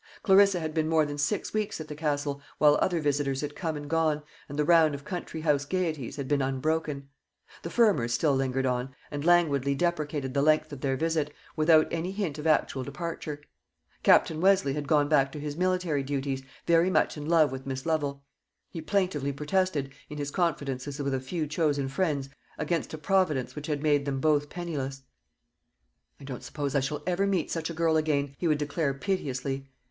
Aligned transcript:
Clarissa 0.23 0.59
had 0.59 0.73
been 0.73 0.89
more 0.89 1.05
than 1.05 1.19
six 1.19 1.53
weeks 1.53 1.79
at 1.79 1.87
the 1.87 1.93
Castle, 1.93 2.41
while 2.57 2.75
other 2.81 2.99
visitors 2.99 3.41
had 3.41 3.55
come 3.55 3.77
and 3.77 3.87
gone, 3.87 4.23
and 4.49 4.57
the 4.57 4.65
round 4.65 4.95
of 4.95 5.05
country 5.05 5.41
house 5.41 5.63
gaieties 5.63 6.15
had 6.15 6.27
been 6.27 6.41
unbroken. 6.41 7.07
The 7.61 7.69
Fermors 7.69 8.11
still 8.11 8.35
lingered 8.35 8.65
on, 8.65 8.95
and 9.11 9.23
languidly 9.23 9.75
deprecated 9.75 10.33
the 10.33 10.41
length 10.41 10.73
of 10.73 10.81
their 10.81 10.97
visit, 10.97 11.31
without 11.55 11.87
any 11.93 12.11
hint 12.11 12.39
of 12.39 12.47
actual 12.47 12.83
departure. 12.83 13.41
Captain 14.01 14.41
Westleigh 14.41 14.73
had 14.73 14.87
gone 14.87 15.07
back 15.07 15.31
to 15.33 15.39
his 15.39 15.55
military 15.55 16.01
duties, 16.01 16.41
very 16.65 16.89
much 16.89 17.15
in 17.15 17.27
love 17.27 17.51
with 17.51 17.67
Miss 17.67 17.85
Lovel. 17.85 18.23
He 18.71 18.81
plaintively 18.81 19.31
protested, 19.31 19.91
in 20.09 20.17
his 20.17 20.31
confidences 20.31 20.97
with 20.97 21.13
a 21.13 21.19
few 21.19 21.45
chosen 21.45 21.87
friends, 21.87 22.27
against 22.57 22.91
a 22.95 22.97
Providence 22.97 23.55
which 23.55 23.67
had 23.67 23.83
made 23.83 24.05
them 24.05 24.19
both 24.19 24.49
penniless. 24.49 25.03
"I 26.19 26.23
don't 26.23 26.41
suppose 26.43 26.73
I 26.73 26.79
shall 26.79 27.03
ever 27.05 27.27
meet 27.27 27.51
such 27.51 27.69
a 27.69 27.73
girl 27.75 27.97
again," 27.97 28.33
he 28.39 28.47
would 28.47 28.57
declare 28.57 28.95
piteously. 28.95 29.67